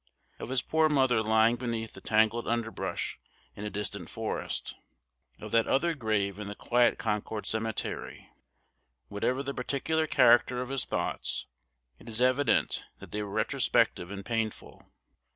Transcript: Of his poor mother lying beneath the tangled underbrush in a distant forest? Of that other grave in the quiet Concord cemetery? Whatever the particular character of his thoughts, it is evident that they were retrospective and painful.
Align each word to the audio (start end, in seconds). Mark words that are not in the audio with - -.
Of 0.39 0.49
his 0.49 0.63
poor 0.63 0.89
mother 0.89 1.21
lying 1.21 1.57
beneath 1.57 1.93
the 1.93 2.01
tangled 2.01 2.47
underbrush 2.47 3.19
in 3.55 3.65
a 3.65 3.69
distant 3.69 4.09
forest? 4.09 4.75
Of 5.39 5.51
that 5.51 5.67
other 5.67 5.93
grave 5.93 6.39
in 6.39 6.47
the 6.47 6.55
quiet 6.55 6.97
Concord 6.97 7.45
cemetery? 7.45 8.27
Whatever 9.09 9.43
the 9.43 9.53
particular 9.53 10.07
character 10.07 10.59
of 10.59 10.69
his 10.69 10.85
thoughts, 10.85 11.45
it 11.99 12.09
is 12.09 12.19
evident 12.19 12.83
that 12.97 13.11
they 13.11 13.21
were 13.21 13.29
retrospective 13.29 14.09
and 14.09 14.25
painful. 14.25 14.87